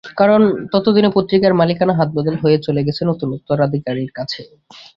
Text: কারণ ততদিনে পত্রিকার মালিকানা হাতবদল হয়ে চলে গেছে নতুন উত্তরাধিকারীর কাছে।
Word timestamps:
কারণ 0.17 0.41
ততদিনে 0.71 1.09
পত্রিকার 1.15 1.51
মালিকানা 1.53 1.93
হাতবদল 1.99 2.35
হয়ে 2.43 2.57
চলে 2.65 2.81
গেছে 2.87 3.01
নতুন 3.09 3.27
উত্তরাধিকারীর 3.37 4.11
কাছে। 4.17 4.41